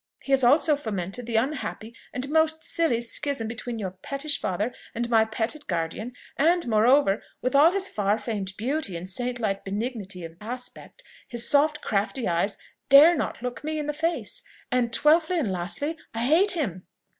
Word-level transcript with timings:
He 0.23 0.31
has 0.31 0.43
also 0.43 0.75
fomented 0.75 1.27
the 1.27 1.35
unhappy 1.35 1.95
and 2.11 2.27
most 2.27 2.63
silly 2.63 3.01
schism 3.01 3.47
between 3.47 3.77
your 3.77 3.91
pettish 3.91 4.41
father 4.41 4.73
and 4.95 5.07
my 5.11 5.25
petted 5.25 5.67
guardian; 5.67 6.13
and 6.37 6.67
moreover, 6.67 7.21
with 7.43 7.53
all 7.53 7.71
his 7.71 7.87
far 7.87 8.17
famed 8.17 8.57
beauty 8.57 8.97
and 8.97 9.07
saint 9.07 9.39
like 9.39 9.63
benignity 9.63 10.23
of 10.25 10.37
aspect, 10.41 11.03
his 11.27 11.47
soft 11.47 11.81
crafty 11.83 12.27
eyes 12.27 12.57
dare 12.89 13.15
not 13.15 13.43
look 13.43 13.63
me 13.63 13.77
in 13.77 13.85
the 13.85 13.93
face. 13.93 14.41
And 14.71 14.91
twelfthly 14.91 15.37
and 15.37 15.51
lastly, 15.51 15.97
I 16.15 16.23
hate 16.25 16.53
him." 16.53 16.87